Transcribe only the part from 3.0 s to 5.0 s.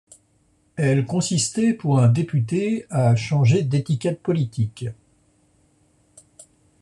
changer d'étiquette politique.